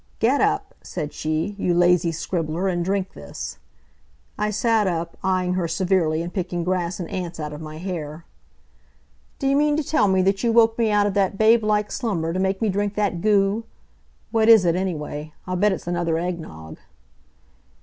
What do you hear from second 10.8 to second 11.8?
out of that babe